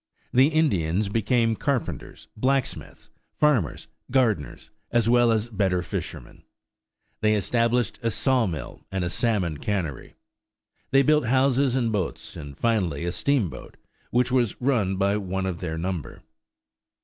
The 0.33 0.47
Indians 0.47 1.09
became 1.09 1.55
carpenters, 1.55 2.27
blacksmiths, 2.35 3.11
farmers, 3.35 3.87
gardeners, 4.09 4.71
as 4.89 5.07
well 5.07 5.31
as 5.31 5.47
better 5.49 5.83
fishermen. 5.83 6.41
They 7.19 7.35
established 7.35 7.99
a 8.01 8.09
sawmill 8.09 8.81
and 8.91 9.03
a 9.03 9.11
salmon 9.11 9.59
cannery. 9.59 10.15
They 10.89 11.03
built 11.03 11.27
houses 11.27 11.75
and 11.75 11.91
boats, 11.91 12.35
and 12.35 12.57
finally 12.57 13.05
a 13.05 13.11
steamboat, 13.11 13.77
which 14.09 14.31
was 14.31 14.59
run 14.59 14.95
by 14.95 15.17
one 15.17 15.45
of 15.45 15.59
their 15.59 15.77
number. 15.77 16.23